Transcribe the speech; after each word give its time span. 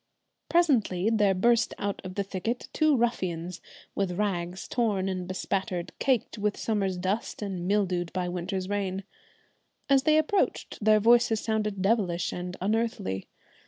Presently 0.49 1.11
there 1.11 1.35
burst 1.35 1.75
out 1.77 2.01
of 2.03 2.15
the 2.15 2.23
thicket 2.23 2.69
two 2.73 2.97
ruffians, 2.97 3.61
with 3.93 4.13
rags 4.17 4.67
torn 4.67 5.07
and 5.07 5.27
bespattered, 5.27 5.91
caked 5.99 6.39
with 6.39 6.57
summer's 6.57 6.97
dust 6.97 7.43
and 7.43 7.67
mildewed 7.67 8.11
by 8.11 8.27
winter's 8.27 8.67
rain. 8.67 9.03
As 9.91 10.01
they 10.01 10.17
approached 10.17 10.83
their 10.83 10.99
voices 10.99 11.39
sounded 11.39 11.83
devilish 11.83 12.33
and 12.33 12.57
unearthly. 12.59 13.27